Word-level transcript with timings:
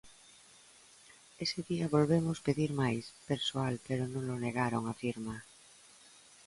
"Ese 1.45 1.59
día 1.69 1.93
volvemos 1.95 2.43
pedir 2.47 2.71
máis 2.81 3.03
persoal 3.29 3.73
pero 3.87 4.03
nolo 4.13 4.35
negaron", 4.45 4.83
afirma. 4.85 5.35